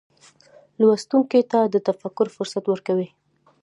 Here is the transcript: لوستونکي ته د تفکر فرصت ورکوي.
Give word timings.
لوستونکي 0.79 1.41
ته 1.51 1.59
د 1.73 1.75
تفکر 1.87 2.27
فرصت 2.35 2.63
ورکوي. 2.67 3.07